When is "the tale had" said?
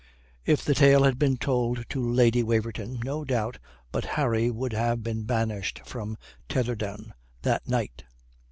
0.65-1.19